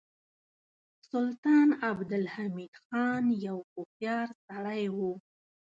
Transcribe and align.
سلطان 1.09 1.69
عبدالحمید 1.89 2.71
خان 2.85 3.23
یو 3.45 3.57
هوښیار 3.71 4.27
سړی 4.45 4.83
و. 4.95 4.97